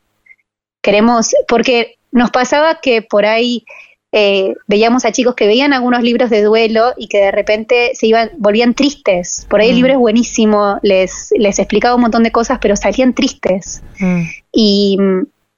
queremos, 0.82 1.34
porque 1.46 1.96
nos 2.11 2.30
pasaba 2.30 2.80
que 2.80 3.02
por 3.02 3.26
ahí 3.26 3.64
eh, 4.11 4.54
veíamos 4.66 5.04
a 5.04 5.12
chicos 5.12 5.34
que 5.34 5.46
veían 5.46 5.72
algunos 5.72 6.02
libros 6.02 6.28
de 6.28 6.42
duelo 6.42 6.92
y 6.99 7.08
que 7.08 7.18
de 7.18 7.30
repente 7.30 7.92
se 7.94 8.08
iban, 8.08 8.30
volvían 8.37 8.75
tristes. 8.75 9.46
Por 9.49 9.61
ahí 9.61 9.68
el 9.68 9.75
mm. 9.75 9.76
libro 9.76 9.92
es 9.92 9.99
buenísimo, 9.99 10.78
les, 10.82 11.32
les 11.38 11.58
explicaba 11.58 11.94
un 11.94 12.02
montón 12.02 12.22
de 12.25 12.32
cosas, 12.32 12.58
pero 12.61 12.76
salían 12.76 13.14
tristes. 13.14 13.82
Mm. 14.00 14.22
Y, 14.52 14.99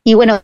y 0.05 0.15
bueno, 0.15 0.43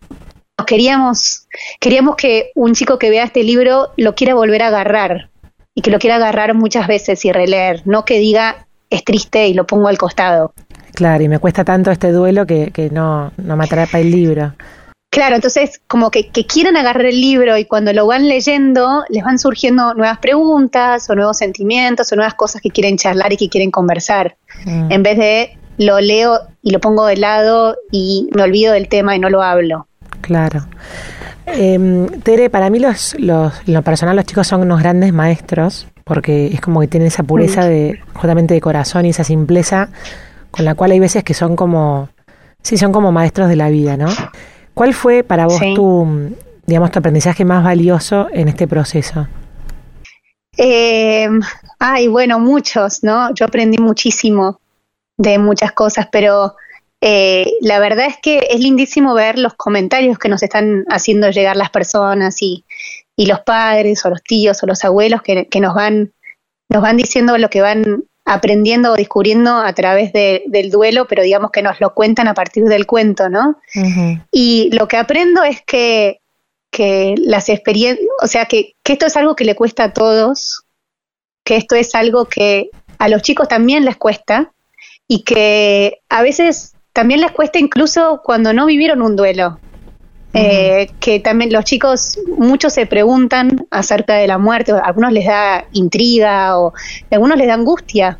queríamos, 0.64 1.46
queríamos 1.80 2.16
que 2.16 2.50
un 2.54 2.74
chico 2.74 2.98
que 2.98 3.10
vea 3.10 3.24
este 3.24 3.42
libro 3.42 3.92
lo 3.96 4.14
quiera 4.14 4.34
volver 4.34 4.62
a 4.62 4.68
agarrar 4.68 5.30
y 5.74 5.82
que 5.82 5.90
lo 5.90 5.98
quiera 5.98 6.16
agarrar 6.16 6.54
muchas 6.54 6.86
veces 6.86 7.24
y 7.24 7.32
releer, 7.32 7.82
no 7.84 8.04
que 8.04 8.18
diga 8.18 8.66
es 8.90 9.04
triste 9.04 9.46
y 9.46 9.54
lo 9.54 9.66
pongo 9.66 9.88
al 9.88 9.98
costado. 9.98 10.52
Claro, 10.94 11.22
y 11.22 11.28
me 11.28 11.38
cuesta 11.38 11.64
tanto 11.64 11.90
este 11.90 12.10
duelo 12.10 12.46
que, 12.46 12.72
que 12.72 12.90
no, 12.90 13.32
no 13.36 13.56
me 13.56 13.64
atrapa 13.64 14.00
el 14.00 14.10
libro. 14.10 14.52
Claro, 15.10 15.34
entonces 15.34 15.80
como 15.88 16.10
que, 16.10 16.28
que 16.28 16.46
quieran 16.46 16.76
agarrar 16.76 17.06
el 17.06 17.20
libro 17.20 17.56
y 17.56 17.64
cuando 17.64 17.92
lo 17.92 18.06
van 18.06 18.28
leyendo 18.28 19.02
les 19.08 19.24
van 19.24 19.40
surgiendo 19.40 19.94
nuevas 19.94 20.18
preguntas 20.18 21.10
o 21.10 21.16
nuevos 21.16 21.38
sentimientos 21.38 22.12
o 22.12 22.16
nuevas 22.16 22.34
cosas 22.34 22.62
que 22.62 22.70
quieren 22.70 22.96
charlar 22.96 23.32
y 23.32 23.36
que 23.36 23.48
quieren 23.48 23.72
conversar. 23.72 24.36
Mm. 24.64 24.92
En 24.92 25.02
vez 25.02 25.18
de 25.18 25.58
lo 25.78 26.00
leo 26.00 26.40
y 26.62 26.70
lo 26.70 26.80
pongo 26.80 27.06
de 27.06 27.16
lado 27.16 27.76
y 27.90 28.28
me 28.36 28.42
olvido 28.42 28.72
del 28.72 28.88
tema 28.88 29.16
y 29.16 29.18
no 29.18 29.30
lo 29.30 29.42
hablo. 29.42 29.88
Claro. 30.20 30.66
Eh, 31.46 32.06
Tere, 32.22 32.50
para 32.50 32.70
mí 32.70 32.78
los, 32.78 33.16
los, 33.18 33.52
lo 33.66 33.82
personal 33.82 34.16
los 34.16 34.24
chicos 34.24 34.46
son 34.46 34.60
unos 34.62 34.80
grandes 34.80 35.12
maestros 35.12 35.88
porque 36.04 36.48
es 36.48 36.60
como 36.60 36.80
que 36.80 36.88
tienen 36.88 37.08
esa 37.08 37.22
pureza 37.22 37.64
de 37.64 38.00
justamente 38.14 38.54
de 38.54 38.60
corazón 38.60 39.06
y 39.06 39.10
esa 39.10 39.24
simpleza 39.24 39.88
con 40.50 40.64
la 40.64 40.74
cual 40.74 40.90
hay 40.90 41.00
veces 41.00 41.22
que 41.24 41.34
son 41.34 41.56
como 41.56 42.08
sí 42.62 42.76
son 42.76 42.92
como 42.92 43.12
maestros 43.12 43.48
de 43.48 43.56
la 43.56 43.68
vida, 43.68 43.96
¿no? 43.96 44.08
¿Cuál 44.74 44.94
fue 44.94 45.22
para 45.22 45.46
vos 45.46 45.60
tu 45.74 46.34
digamos 46.66 46.90
tu 46.90 46.98
aprendizaje 46.98 47.44
más 47.44 47.64
valioso 47.64 48.28
en 48.32 48.48
este 48.48 48.66
proceso? 48.66 49.26
Eh, 50.56 51.28
ay, 51.78 52.08
bueno, 52.08 52.38
muchos, 52.38 53.02
¿no? 53.02 53.32
Yo 53.34 53.46
aprendí 53.46 53.78
muchísimo 53.78 54.60
de 55.16 55.38
muchas 55.38 55.72
cosas, 55.72 56.08
pero 56.10 56.54
eh, 57.00 57.52
la 57.62 57.78
verdad 57.78 58.06
es 58.06 58.16
que 58.22 58.48
es 58.50 58.60
lindísimo 58.60 59.14
ver 59.14 59.38
los 59.38 59.54
comentarios 59.54 60.18
que 60.18 60.28
nos 60.28 60.42
están 60.42 60.84
haciendo 60.88 61.30
llegar 61.30 61.56
las 61.56 61.70
personas 61.70 62.42
y, 62.42 62.64
y 63.16 63.26
los 63.26 63.40
padres 63.40 64.04
o 64.04 64.10
los 64.10 64.22
tíos 64.22 64.62
o 64.62 64.66
los 64.66 64.84
abuelos 64.84 65.22
que, 65.22 65.46
nos 65.60 65.74
van 65.74 66.12
nos 66.68 66.82
van 66.82 66.96
diciendo 66.96 67.36
lo 67.38 67.50
que 67.50 67.62
van 67.62 68.04
aprendiendo 68.24 68.92
o 68.92 68.96
descubriendo 68.96 69.56
a 69.56 69.72
través 69.72 70.12
del 70.12 70.70
duelo, 70.70 71.06
pero 71.08 71.22
digamos 71.22 71.50
que 71.50 71.62
nos 71.62 71.80
lo 71.80 71.94
cuentan 71.94 72.28
a 72.28 72.34
partir 72.34 72.64
del 72.64 72.86
cuento, 72.86 73.28
¿no? 73.28 73.58
Y 74.30 74.70
lo 74.72 74.86
que 74.86 74.96
aprendo 74.98 75.42
es 75.42 75.62
que, 75.62 76.20
que 76.70 77.16
las 77.18 77.48
experiencias, 77.48 78.06
o 78.22 78.26
sea, 78.26 78.44
que, 78.44 78.74
que 78.84 78.92
esto 78.92 79.06
es 79.06 79.16
algo 79.16 79.34
que 79.34 79.44
le 79.44 79.56
cuesta 79.56 79.84
a 79.84 79.92
todos, 79.92 80.62
que 81.44 81.56
esto 81.56 81.74
es 81.74 81.94
algo 81.96 82.26
que 82.26 82.70
a 82.98 83.08
los 83.08 83.22
chicos 83.22 83.48
también 83.48 83.84
les 83.84 83.96
cuesta 83.96 84.52
y 85.08 85.24
que 85.24 85.98
a 86.08 86.22
veces 86.22 86.74
también 86.92 87.20
les 87.20 87.32
cuesta 87.32 87.58
incluso 87.58 88.20
cuando 88.24 88.52
no 88.52 88.66
vivieron 88.66 89.02
un 89.02 89.16
duelo. 89.16 89.58
eh, 90.32 90.88
que 91.00 91.18
también 91.18 91.52
los 91.52 91.64
chicos, 91.64 92.18
muchos 92.36 92.72
se 92.72 92.86
preguntan 92.86 93.66
acerca 93.70 94.14
de 94.14 94.28
la 94.28 94.38
muerte, 94.38 94.70
a 94.72 94.78
algunos 94.78 95.12
les 95.12 95.26
da 95.26 95.64
intriga 95.72 96.56
o 96.56 96.68
a 96.68 97.14
algunos 97.14 97.36
les 97.36 97.48
da 97.48 97.54
angustia. 97.54 98.18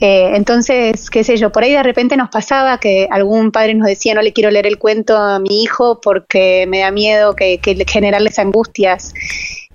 Eh, 0.00 0.32
entonces, 0.36 1.10
qué 1.10 1.22
sé 1.22 1.36
yo, 1.36 1.50
por 1.52 1.62
ahí 1.62 1.72
de 1.72 1.82
repente 1.82 2.16
nos 2.16 2.30
pasaba 2.30 2.78
que 2.78 3.08
algún 3.10 3.52
padre 3.52 3.74
nos 3.74 3.86
decía 3.86 4.14
no 4.14 4.22
le 4.22 4.32
quiero 4.32 4.50
leer 4.50 4.66
el 4.66 4.78
cuento 4.78 5.16
a 5.16 5.38
mi 5.38 5.62
hijo 5.62 6.00
porque 6.00 6.66
me 6.66 6.80
da 6.80 6.90
miedo 6.90 7.34
que, 7.36 7.58
que 7.58 7.84
generarles 7.86 8.38
angustias. 8.38 9.12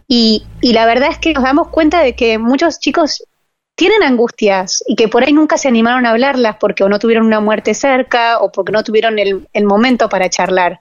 Y, 0.07 0.43
y 0.61 0.73
la 0.73 0.85
verdad 0.85 1.09
es 1.11 1.17
que 1.19 1.33
nos 1.33 1.43
damos 1.43 1.69
cuenta 1.69 2.01
de 2.01 2.13
que 2.13 2.37
muchos 2.37 2.79
chicos 2.79 3.23
tienen 3.75 4.03
angustias 4.03 4.83
y 4.87 4.95
que 4.95 5.07
por 5.07 5.23
ahí 5.23 5.33
nunca 5.33 5.57
se 5.57 5.67
animaron 5.67 6.05
a 6.05 6.11
hablarlas 6.11 6.55
porque 6.59 6.83
o 6.83 6.89
no 6.89 6.97
tuvieron 6.97 7.25
una 7.25 7.41
muerte 7.41 7.73
cerca 7.73 8.39
o 8.39 8.51
porque 8.51 8.71
no 8.71 8.83
tuvieron 8.83 9.19
el, 9.19 9.47
el 9.53 9.65
momento 9.65 10.09
para 10.09 10.29
charlar. 10.29 10.79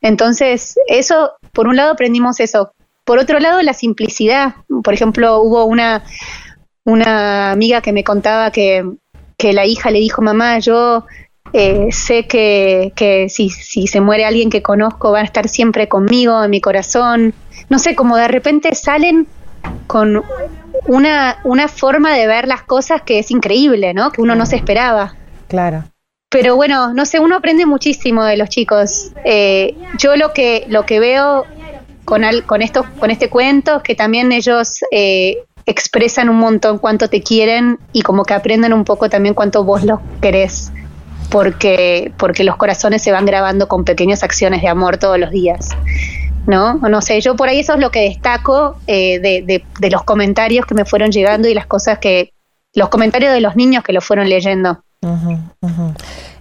Entonces, 0.00 0.78
eso, 0.88 1.32
por 1.52 1.68
un 1.68 1.76
lado 1.76 1.92
aprendimos 1.92 2.40
eso. 2.40 2.72
Por 3.04 3.18
otro 3.18 3.38
lado, 3.38 3.60
la 3.60 3.74
simplicidad. 3.74 4.54
Por 4.82 4.94
ejemplo, 4.94 5.40
hubo 5.40 5.66
una, 5.66 6.02
una 6.84 7.50
amiga 7.50 7.82
que 7.82 7.92
me 7.92 8.04
contaba 8.04 8.50
que, 8.50 8.84
que 9.36 9.52
la 9.52 9.66
hija 9.66 9.90
le 9.90 9.98
dijo, 9.98 10.22
mamá, 10.22 10.58
yo 10.60 11.04
eh, 11.52 11.88
sé 11.92 12.26
que, 12.26 12.94
que 12.96 13.28
si, 13.28 13.50
si 13.50 13.86
se 13.86 14.00
muere 14.00 14.24
alguien 14.24 14.48
que 14.48 14.62
conozco 14.62 15.12
va 15.12 15.20
a 15.20 15.24
estar 15.24 15.48
siempre 15.48 15.88
conmigo, 15.88 16.42
en 16.42 16.50
mi 16.50 16.62
corazón. 16.62 17.34
No 17.68 17.78
sé, 17.78 17.94
como 17.94 18.16
de 18.16 18.28
repente 18.28 18.74
salen 18.74 19.26
con 19.86 20.24
una, 20.86 21.38
una 21.44 21.68
forma 21.68 22.14
de 22.14 22.26
ver 22.26 22.48
las 22.48 22.62
cosas 22.62 23.02
que 23.02 23.18
es 23.18 23.30
increíble, 23.30 23.94
¿no? 23.94 24.10
Que 24.10 24.20
uno 24.20 24.34
no 24.34 24.46
se 24.46 24.56
esperaba. 24.56 25.14
Claro. 25.48 25.84
Pero 26.34 26.56
bueno, 26.56 26.92
no 26.94 27.06
sé, 27.06 27.20
uno 27.20 27.36
aprende 27.36 27.64
muchísimo 27.64 28.24
de 28.24 28.36
los 28.36 28.48
chicos. 28.48 29.12
Eh, 29.24 29.76
yo 29.98 30.16
lo 30.16 30.32
que, 30.32 30.64
lo 30.68 30.84
que 30.84 30.98
veo 30.98 31.44
con, 32.04 32.24
al, 32.24 32.44
con, 32.44 32.60
estos, 32.60 32.86
con 32.98 33.10
este 33.10 33.28
cuento 33.28 33.76
es 33.76 33.82
que 33.82 33.94
también 33.94 34.32
ellos 34.32 34.80
eh, 34.90 35.38
expresan 35.64 36.28
un 36.28 36.38
montón 36.38 36.78
cuánto 36.78 37.08
te 37.08 37.22
quieren 37.22 37.78
y 37.92 38.02
como 38.02 38.24
que 38.24 38.34
aprenden 38.34 38.72
un 38.72 38.84
poco 38.84 39.08
también 39.08 39.34
cuánto 39.34 39.62
vos 39.62 39.84
los 39.84 40.00
querés. 40.20 40.72
Porque, 41.30 42.12
porque 42.18 42.44
los 42.44 42.56
corazones 42.56 43.02
se 43.02 43.12
van 43.12 43.26
grabando 43.26 43.66
con 43.68 43.84
pequeñas 43.84 44.22
acciones 44.22 44.60
de 44.60 44.68
amor 44.68 44.98
todos 44.98 45.18
los 45.18 45.30
días. 45.30 45.70
¿No? 46.46 46.74
No 46.74 47.00
sé, 47.00 47.20
yo 47.20 47.36
por 47.36 47.48
ahí 47.48 47.60
eso 47.60 47.74
es 47.74 47.80
lo 47.80 47.90
que 47.90 48.00
destaco 48.00 48.76
eh, 48.86 49.18
de, 49.20 49.62
de, 49.80 49.90
los 49.90 50.02
comentarios 50.04 50.66
que 50.66 50.74
me 50.74 50.84
fueron 50.84 51.10
llegando 51.10 51.48
y 51.48 51.54
las 51.54 51.66
cosas 51.66 51.98
que, 51.98 52.32
los 52.74 52.88
comentarios 52.88 53.32
de 53.32 53.40
los 53.40 53.56
niños 53.56 53.84
que 53.84 53.92
lo 53.92 54.00
fueron 54.00 54.28
leyendo. 54.28 54.82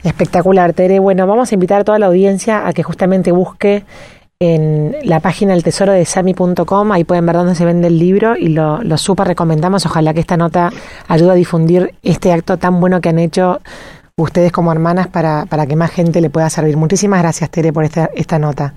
Espectacular, 0.03 0.73
Tere. 0.73 0.99
Bueno, 0.99 1.27
vamos 1.27 1.51
a 1.51 1.55
invitar 1.55 1.81
a 1.81 1.83
toda 1.83 1.99
la 1.99 2.07
audiencia 2.07 2.67
a 2.67 2.73
que 2.73 2.83
justamente 2.83 3.31
busque 3.31 3.83
en 4.39 4.95
la 5.03 5.19
página 5.19 5.53
del 5.53 5.63
tesoro 5.63 5.93
de 5.93 6.03
sami.com, 6.03 6.91
ahí 6.91 7.05
pueden 7.05 7.25
ver 7.25 7.35
dónde 7.35 7.55
se 7.55 7.63
vende 7.63 7.87
el 7.87 7.97
libro 7.97 8.35
y 8.35 8.49
lo, 8.49 8.81
lo 8.83 8.97
súper 8.97 9.27
recomendamos. 9.27 9.85
Ojalá 9.85 10.13
que 10.13 10.19
esta 10.19 10.35
nota 10.35 10.71
ayude 11.07 11.31
a 11.31 11.35
difundir 11.35 11.95
este 12.03 12.33
acto 12.33 12.57
tan 12.57 12.79
bueno 12.81 12.99
que 12.99 13.09
han 13.09 13.19
hecho 13.19 13.61
ustedes 14.17 14.51
como 14.51 14.71
hermanas 14.71 15.07
para, 15.07 15.45
para 15.45 15.65
que 15.65 15.75
más 15.75 15.91
gente 15.91 16.19
le 16.19 16.29
pueda 16.29 16.49
servir. 16.49 16.75
Muchísimas 16.75 17.21
gracias, 17.21 17.49
Tere, 17.49 17.71
por 17.71 17.85
esta, 17.85 18.09
esta 18.15 18.37
nota. 18.37 18.73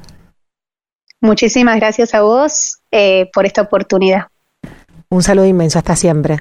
Muchísimas 1.21 1.77
gracias 1.77 2.15
a 2.15 2.23
vos 2.23 2.79
eh, 2.91 3.31
por 3.33 3.47
esta 3.47 3.63
oportunidad. 3.63 4.27
Un 5.09 5.23
saludo 5.23 5.47
inmenso, 5.47 5.79
hasta 5.79 5.97
siempre. 5.97 6.39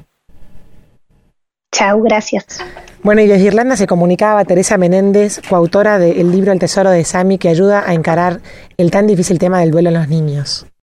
Chao, 1.71 2.01
gracias. 2.01 2.59
Bueno, 3.03 3.21
y 3.21 3.27
desde 3.27 3.45
Irlanda 3.45 3.75
se 3.75 3.85
comunicaba 3.85 4.45
Teresa 4.45 4.77
Menéndez, 4.77 5.41
coautora 5.47 5.99
del 5.99 6.31
libro 6.31 6.51
El 6.51 6.59
Tesoro 6.59 6.89
de 6.89 7.03
Sami, 7.03 7.37
que 7.37 7.49
ayuda 7.49 7.83
a 7.85 7.93
encarar 7.93 8.39
el 8.77 8.91
tan 8.91 9.07
difícil 9.07 9.39
tema 9.39 9.59
del 9.59 9.71
duelo 9.71 9.89
en 9.89 9.95
los 9.95 10.07
niños. 10.07 10.65